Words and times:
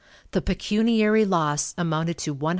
The 0.31 0.41
pecuniary 0.41 1.25
loss 1.25 1.75
amounted 1.77 2.17
to 2.17 2.33
$150,000. 2.33 2.49